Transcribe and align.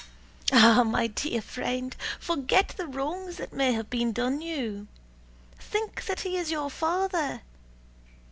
"Ah, 0.51 0.81
my 0.83 1.05
dear 1.05 1.43
friend! 1.43 1.95
Forget 2.19 2.69
the 2.69 2.87
wrongs 2.87 3.37
that 3.37 3.53
may 3.53 3.73
have 3.73 3.87
been 3.91 4.13
done 4.13 4.41
you. 4.41 4.87
Think 5.59 6.05
that 6.05 6.21
he 6.21 6.37
is 6.37 6.49
your 6.49 6.71
father 6.71 7.43